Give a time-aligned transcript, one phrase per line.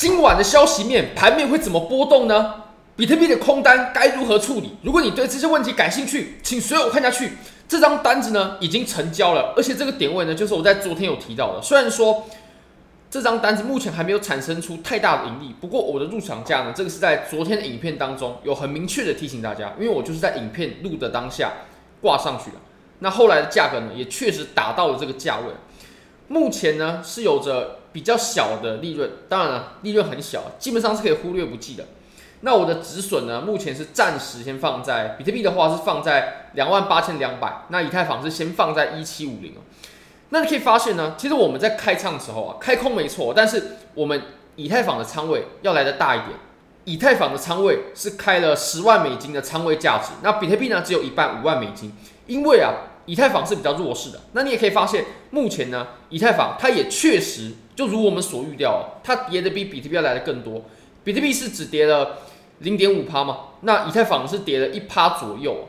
[0.00, 2.54] 今晚的消息面，盘面会怎么波动呢？
[2.96, 4.74] 比特币的空单该如何处理？
[4.82, 7.32] 如果你对这些问题感兴趣，请随我看下去。
[7.68, 11.60] 这张单子呢已经成交了，而且这个点位呢就是我在昨天有提到的。
[11.60, 12.24] 虽然说
[13.10, 21.52] 这张单子目前还没有产生出太大的盈利，不过我的入场价呢，这个是在昨天的影片当中有很明确的提醒大家，因为我就是在影片录的当下
[22.00, 22.56] 挂上去了。
[23.00, 25.52] 那后来的价格呢也确实达到了这个价位，
[26.28, 31.84] 目前呢是有着比较小的利润，当然了，利润很小，基本上是可以忽略不计的。
[32.42, 33.42] 那我的止损呢？
[33.42, 39.52] 目前是暂时先放在比特币的话是放在两万八千两百，那以太坊是先放在一七五零。
[40.30, 44.22] 那你可以发现呢，其实我们在开仓的时候啊，开空没错，但是我们
[44.56, 46.30] 以太坊的仓位要来的大一点。
[46.84, 51.92] 以太坊的仓位是开了十万美金的仓位价值，那比特币呢只有一半五万美金。
[52.26, 52.72] 因为啊，
[53.04, 54.20] 以太坊是比较弱势的。
[54.32, 60.60] 那你也可以发现，目前呢，以太坊它也确实就如我们所预料，它跌的比比特币要来的更多。
[61.02, 62.18] 比特币是只跌了。
[62.58, 65.68] 零点五趴嘛，那以太坊是跌了一趴左右。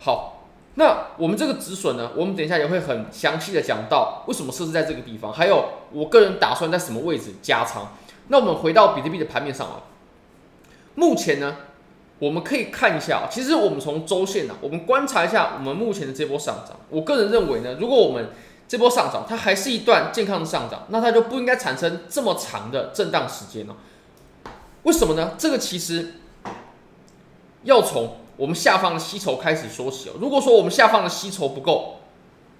[0.00, 7.96] 好，那我们这个止损呢，我们等一下也会很详细的讲到为什么设置在这个地方，还有我个人打算在什么位置加仓。
[8.26, 9.84] 那我们回到比特币的盘面上啊，
[10.96, 11.56] 目前呢，
[12.18, 16.76] 我们可以看一下，其实我们从周线呢，我们观察一下我们目前的这波上涨。
[16.90, 18.30] 我个人认为呢，如果我们
[18.66, 23.74] 这波上涨它还是一段健康的上涨，那它就不应该产生这么长的震荡时间呢。
[24.84, 25.32] 为什么呢？
[25.38, 26.14] 这个其实。
[27.64, 30.12] 要从我们下方的吸筹开始说起哦。
[30.20, 31.96] 如果说我们下方的吸筹不够，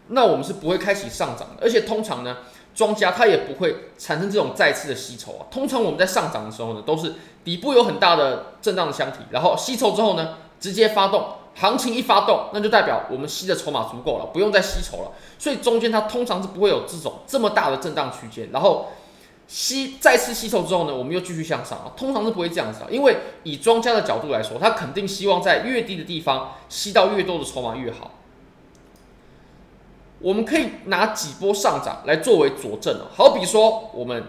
[0.09, 1.63] 那我们是不会开启上涨的。
[1.63, 2.39] 而且通常呢，
[2.75, 5.45] 庄家他也不会产生这种再次的吸筹啊。
[5.51, 15.13] 通常我们在上涨的时候呢，都是底部有很大的震荡的箱体，然后吸筹之后呢，直接发动，行情一发动，那就代表我们吸的筹码足够了，不用再吸筹了。
[15.39, 18.89] 所以中间它通常是不会有这种这么大的震荡区间，然后。
[19.47, 28.13] 吸再次吸筹之后呢，我们又继续向上，通常是不会这样子的，因为以庄家的角度来说，他肯定希望在越低的地方吸到越多的筹码越好。
[30.21, 34.29] 我们可以拿几波上涨来作为佐证哦，好比说我们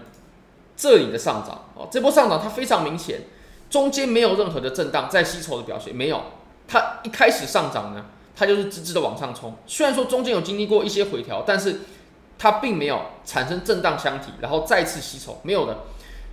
[0.75, 3.21] 这里的上涨哦，这波上涨它非常明显，
[3.69, 6.21] 中间没有任何的震荡，在吸筹的表现没有，
[6.67, 8.05] 它一开始上涨呢，
[8.35, 11.81] 它就是直直的往上冲，虽然说中间有经历过一些回调，但是。
[12.37, 15.85] 它并没有产生震荡箱体，然后再次吸筹，没有的。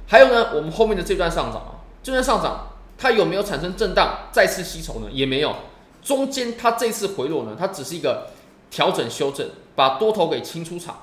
[0.09, 5.07] 还有呢，我们后面的这段上涨啊，这段上涨它有没有产生震荡再次吸筹呢？
[5.13, 5.55] 也没有。
[6.03, 8.31] 中间它这次回落呢，它只是一个
[8.69, 11.03] 调整修正，把多头给清出场。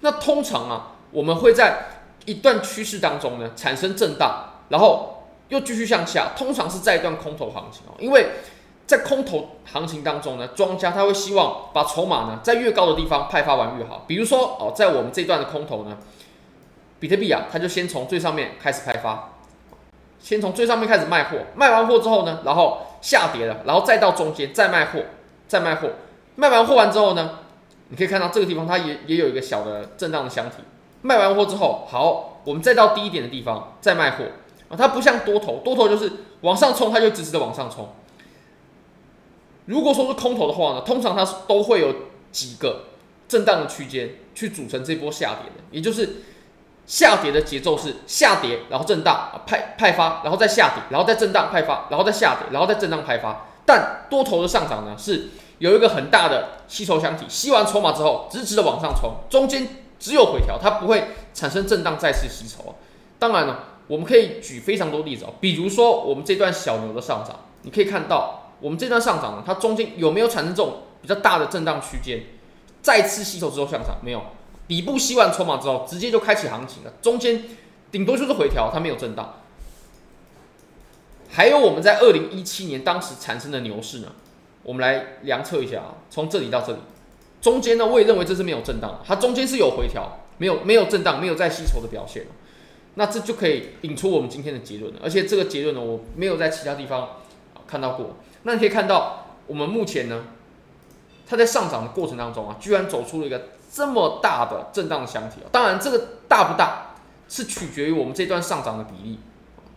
[0.00, 1.86] 那通常啊，我们会在
[2.26, 5.15] 一段趋势当中呢产生震荡，然后
[5.48, 8.26] 又继续向下，通常是在一段空头行情哦，因为。
[8.86, 14.04] 在空头行情当中呢，庄家他会希望把筹码呢在越高的地方派发完越好。
[14.06, 15.98] 比如说哦，在我们这段的空头呢，
[17.00, 19.32] 比特币啊，它就先从最上面开始派发，
[20.20, 25.00] 先从最上面开始卖货，卖完货之后呢，然后下跌了，然后再到中间再卖货，
[25.48, 25.88] 再卖货，
[26.36, 27.40] 卖完货完之后呢，
[27.88, 30.58] 你可以看到这个地方它也也有一个小的震荡的箱体。
[31.02, 34.26] 卖完货之后，好，我们再到低一点的地方再卖货
[34.68, 37.88] 啊，它不像多头，多头就是往上冲，它就直直的往上冲。
[39.66, 41.94] 如果说是空头的话呢，通常它都会有
[42.30, 42.84] 几个
[43.28, 46.22] 震荡的区间去组成这波下跌的，也就是
[46.86, 53.46] 下跌的节奏是下跌，然后震荡啊派派发，然后再下跌，然后再震荡派发，然后再下跌，然后再震荡派发。
[53.64, 59.66] 但多头的上涨呢，是有一个很大的吸筹箱体，吸完筹码之后直直的往上冲，中间
[59.98, 62.76] 只有回调，它不会产生震荡再次吸筹。
[63.18, 68.42] 当然了，我们可以举非常多例子哦，比如说我们这段小牛的上涨，你可以看到。
[68.58, 72.22] 我们这段上涨呢，它中间有没有产生这种比较大的震荡区间？
[72.80, 74.22] 再次吸筹之后向上，没有。
[74.66, 76.90] 底部吸完筹码之后，直接就开启行情了。
[77.02, 77.44] 中间
[77.90, 79.42] 顶多就是回调，它没有震荡。
[81.28, 84.08] 还有我们在二零一七年当时产生的牛市呢，
[84.62, 86.78] 我们来量测一下啊，从这里到这里，
[87.42, 92.24] 中间呢，我也认为这是没有震荡，它中间是有回调，没有没有震荡，没有再吸筹的表现。
[92.98, 95.00] 那这就可以引出我们今天的结论了。
[95.02, 97.10] 而且这个结论呢，我没有在其他地方
[97.66, 98.16] 看到过。
[98.42, 100.24] 那你可以看到，我们目前呢，
[101.26, 105.36] 它在上涨的过程当中啊，居然走出了一个这么大的震荡的箱体。
[105.52, 106.94] 当然，这个大不大
[107.28, 109.18] 是取决于我们这段上涨的比例。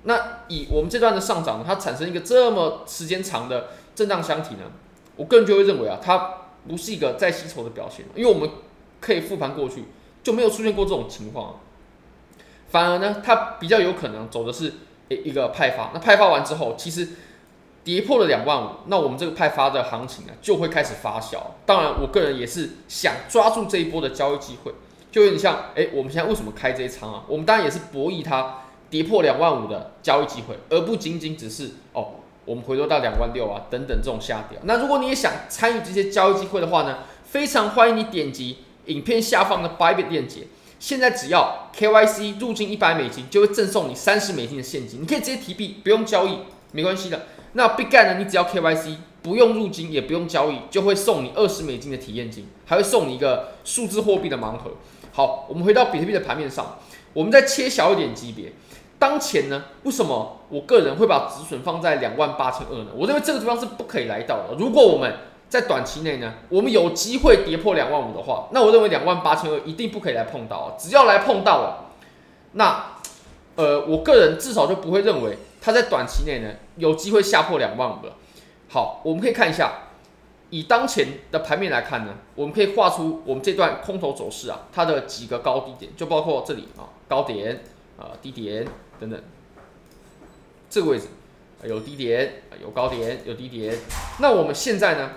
[0.03, 4.71] 那以我们这段的上涨，它产生一个这么时间长的震荡箱体呢，
[5.17, 6.35] 我个人就会认为啊，它
[6.67, 8.49] 不是一个再吸筹的表现，因为我们
[9.01, 9.85] 可以复盘过去
[10.23, 11.59] 就没有出现过这种情况。
[12.69, 14.73] 反而呢，它比较有可能走的是
[15.09, 15.91] 一个派发。
[15.93, 17.07] 那派发完之后，其实。
[17.81, 21.37] 跌破了两万五，那我们这个派发的行情呢，就会开始发酵。
[21.65, 24.73] 当然，我个人也是想抓住这一波的交易机会，
[25.09, 27.23] 就有点像，哎，我们现在为什么开这一仓啊？
[27.27, 28.57] 我们当然也是博弈它
[28.91, 34.59] 跌破两万五的交易机会，而不仅仅只是哦，我们回落到两万六啊等等这种下跌。
[34.63, 40.41] 那如果你也想参与这些交易机会的话呢，非常欢迎你点击影片下方的 Bybit 链接。
[40.79, 46.39] 现在只要 KYC 入金一百美金，就会赠送你三十美金的现金，你可以直接提币，不用交易，
[46.71, 47.27] 没关系的。
[47.53, 48.17] 那 Bitget 呢？
[48.17, 54.71] 你只要 KYC，不用入金，也不用交易，就会送你二十美金的体验金，还会送你一个数字货币的盲盒。
[55.11, 56.77] 好，我们回到比特币的盘面上，
[57.11, 58.53] 我们再切小一点级别。
[58.97, 62.91] 当前呢，为什么我个人会把止损放在两万八千二呢？
[62.95, 64.55] 我认为这个地方是不可以来到的。
[64.57, 65.13] 如果我们
[65.49, 70.77] 在短期内呢，我们有机会跌破两万五的话，那我认为两万八千二一定不可以来碰到啊。
[70.77, 71.91] 只要来碰到了，
[72.51, 72.97] 那
[73.55, 78.13] 呃，我个人至少就不会认为它在短期内呢有机会下破两万五了。
[78.69, 79.89] 好，我们可以看一下，
[80.51, 87.63] 以当前的盘面来看呢，我们可以画出我们这段空头走势啊，它的几个高低点，就包括这里啊，高点
[87.97, 88.67] 啊，低点
[88.99, 89.19] 等等，
[90.69, 91.07] 这个位置
[91.63, 93.75] 有低点，有高点，有低点。
[94.19, 95.09] 那我们现在呢？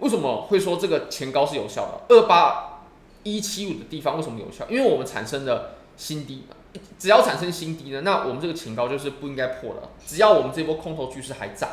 [0.00, 2.14] 为什么会说这个前高是有效的？
[2.14, 2.82] 二八
[3.22, 4.66] 一七五的地方为什么有效？
[4.68, 6.42] 因为我们产生了新低，
[6.98, 9.88] 只要产生新低呢，那我们这个前高就是不应该破的。
[10.06, 11.68] 只要我们这波空头趋势还在，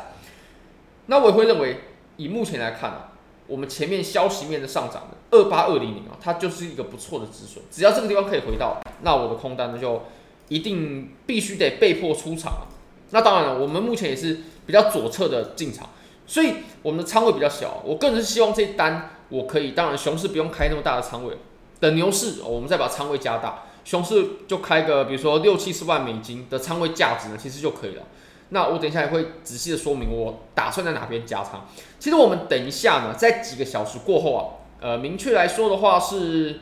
[1.06, 1.80] 那我也会认为，
[2.16, 3.12] 以目前来看啊，
[3.48, 7.62] 我们前面消息面的上涨的二八二零零啊，它就是一个不错的止损。
[7.70, 10.04] 只要这个地方可以回到，那我的空单呢就
[10.48, 12.68] 一定必须得被迫出场。
[13.10, 15.90] 那当然了，我们目前也是比较左侧的进场。
[16.26, 21.36] 所以我们的仓位比较小，我个人是希望这一单我可以，当然熊市不用开那么大的仓位，
[21.80, 28.02] 等牛市我们再把仓位加大，熊市就开个比如说六七十万美金的仓位价值呢，其实就可以了。
[28.50, 31.66] 那我等一下也会仔细的说明我打算在哪边加仓。
[31.98, 34.40] 其实我们等一下呢，在几个小时过后啊，
[34.80, 36.60] 呃，明确来说的话是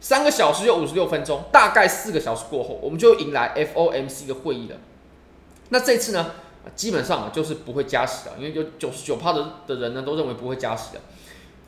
[0.00, 4.76] 三个小时又五十六分钟，大概四个小时过后，我们就迎来 FOMC 的会议了。
[5.70, 6.32] 那这次呢？
[6.74, 11.00] 基本上啊，就是不会加息的，因为有九十九趴的的人呢都认为不会加息的。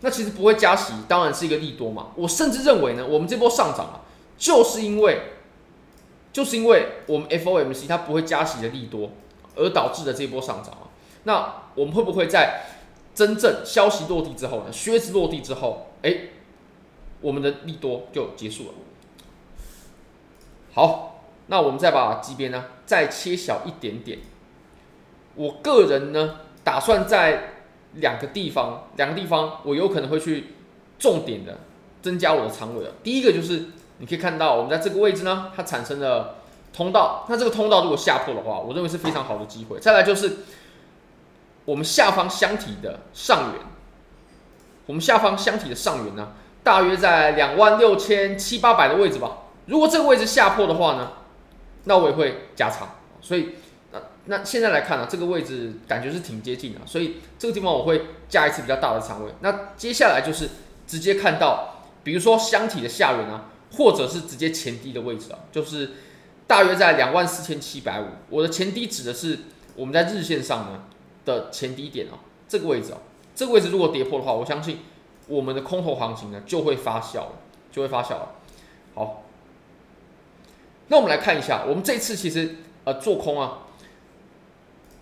[0.03, 2.13] 那其实不会加息，当然是一个利多嘛。
[2.17, 4.01] 我甚至认为呢，我们这波上涨啊，
[4.39, 5.21] 就是因为
[6.33, 9.11] 就是因为我们 FOMC 它不会加息的利多
[9.57, 10.89] 而导致的这波上涨啊。
[11.25, 12.63] 那我们会不会在
[13.15, 16.17] 真正消息落地之后呢，靴子落地之后，哎，
[17.21, 18.71] 我们的利多就结束了。
[20.73, 24.19] 好，那我们再把级别呢再切小一点点。
[25.35, 27.55] 我个人呢，打算在
[27.95, 30.55] 两个地方，两个地方我有可能会去
[30.99, 31.59] 重点的
[32.03, 32.93] 增加我的仓位了。
[33.03, 33.67] 第一个就是
[33.99, 36.37] 你可以看到，我们在这个位置呢，它产生了
[36.73, 37.27] 通道。
[37.29, 39.79] 那这个通道如果下破的话，我认为是非常好的机会。
[39.79, 40.39] 再来就是
[41.65, 43.63] 我们下方箱体的上缘，
[44.87, 46.33] 我们下方箱体的上缘呢，
[46.63, 49.39] 大约在两万六千七八百的位置吧。
[49.67, 51.13] 如果这个位置下破的话呢，
[51.85, 52.89] 那我也会加仓。
[53.21, 53.55] 所以。
[54.31, 59.33] 那现在来看呢、啊，这个位置感觉是挺接近的，所以这个地方我会加一次比较大的仓位。
[59.41, 60.49] 那接下来就是
[60.87, 65.91] 直接看到，比如说箱体的下缘啊，或者是直接前低的位置啊，就是
[66.47, 68.05] 大约在两万四千七百五。
[68.29, 69.37] 我的前低指的是
[69.75, 70.85] 我们在日线上呢
[71.25, 72.15] 的前低点啊，
[72.47, 72.99] 这个位置啊，
[73.35, 74.79] 这个位置如果跌破的话，我相信
[75.27, 77.33] 我们的空头行情呢就会发酵了，
[77.73, 78.37] 就会发酵了。
[78.95, 79.25] 好，
[80.87, 82.55] 那我们来看一下，我们这次其实
[82.85, 83.67] 呃做空啊。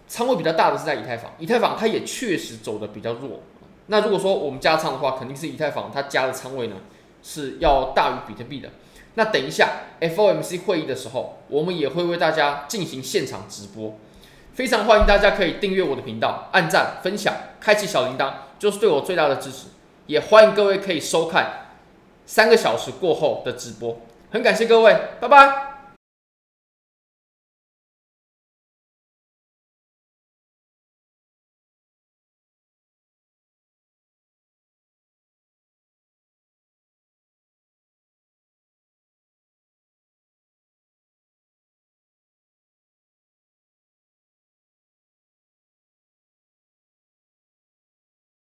[0.09, 3.43] 仓位比较大的是在以太坊，以太坊它也确实走的比较弱。
[3.87, 6.77] 那如果说我们加仓的话，肯定是以太坊它加的仓位呢
[7.23, 8.71] 是要大于比特币的。
[9.15, 13.97] 那等一下 FOMC 会议的时候，我们也会为大家进行现场直播，
[14.53, 19.69] 非常欢迎大家可以订阅我的频道、按赞、分享、开启小铃铛，就是对我最大的支持。
[20.07, 21.73] 也欢迎各位可以收看
[22.25, 24.01] 三个小时过后的直播，
[24.31, 25.68] 很感谢各位，拜拜。